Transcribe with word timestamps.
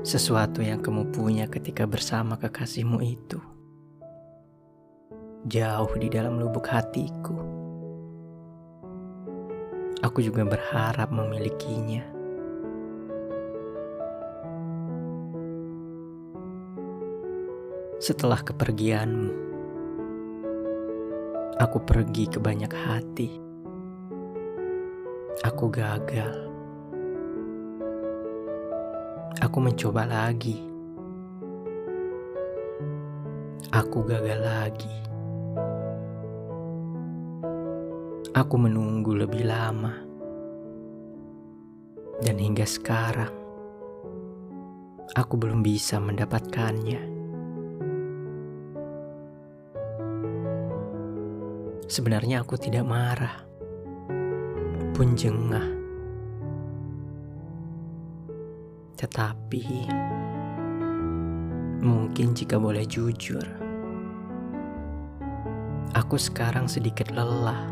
sesuatu 0.00 0.64
yang 0.64 0.80
kamu 0.80 1.12
punya 1.12 1.44
ketika 1.44 1.84
bersama 1.84 2.40
kekasihmu 2.40 3.04
itu. 3.04 3.36
Jauh 5.44 5.92
di 6.00 6.08
dalam 6.08 6.40
lubuk 6.40 6.64
hatiku. 6.68 7.36
Aku 10.00 10.24
juga 10.24 10.48
berharap 10.48 11.12
memilikinya. 11.12 12.00
Setelah 18.00 18.40
kepergianmu, 18.40 19.32
aku 21.60 21.78
pergi 21.84 22.24
ke 22.24 22.40
banyak 22.40 22.72
hati. 22.72 23.28
Aku 25.44 25.68
gagal 25.68 26.49
Aku 29.40 29.56
mencoba 29.56 30.04
lagi. 30.04 30.60
Aku 33.72 34.04
gagal 34.04 34.36
lagi. 34.36 34.96
Aku 38.36 38.54
menunggu 38.60 39.16
lebih 39.16 39.48
lama. 39.48 39.96
Dan 42.20 42.36
hingga 42.36 42.68
sekarang, 42.68 43.32
aku 45.16 45.34
belum 45.40 45.64
bisa 45.64 45.96
mendapatkannya. 45.96 47.00
Sebenarnya 51.88 52.44
aku 52.44 52.60
tidak 52.60 52.84
marah, 52.84 53.40
pun 54.92 55.16
jengah 55.16 55.79
Tetapi, 59.00 59.64
mungkin 61.80 62.36
jika 62.36 62.60
boleh 62.60 62.84
jujur, 62.84 63.40
aku 65.96 66.20
sekarang 66.20 66.68
sedikit 66.68 67.08
lelah. 67.08 67.64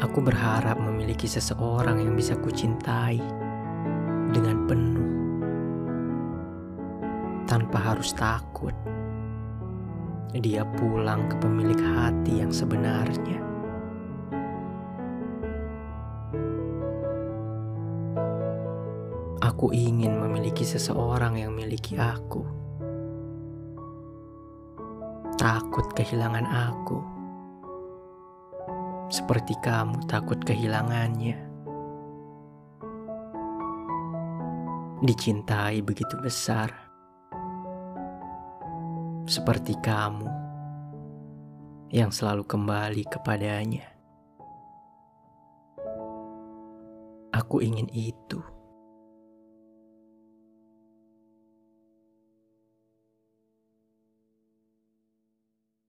Aku 0.00 0.24
berharap 0.24 0.80
memiliki 0.80 1.28
seseorang 1.28 2.00
yang 2.00 2.16
bisa 2.16 2.40
kucintai 2.40 3.20
dengan 4.32 4.64
penuh, 4.64 5.12
tanpa 7.44 7.92
harus 7.92 8.16
takut. 8.16 8.72
Dia 10.32 10.64
pulang 10.80 11.28
ke 11.28 11.36
pemilik 11.36 11.84
hati 11.84 12.40
yang 12.40 12.48
sebenarnya. 12.48 13.49
Aku 19.40 19.72
ingin 19.72 20.20
memiliki 20.20 20.68
seseorang 20.68 21.40
yang 21.40 21.56
miliki 21.56 21.96
aku. 21.96 22.44
Takut 25.40 25.88
kehilangan 25.96 26.44
aku. 26.44 27.00
Seperti 29.08 29.56
kamu 29.64 30.04
takut 30.04 30.36
kehilangannya. 30.44 31.40
Dicintai 35.00 35.80
begitu 35.80 36.20
besar. 36.20 36.68
Seperti 39.24 39.72
kamu 39.80 40.28
yang 41.96 42.12
selalu 42.12 42.44
kembali 42.44 43.08
kepadanya. 43.08 43.88
Aku 47.32 47.64
ingin 47.64 47.88
itu. 47.96 48.59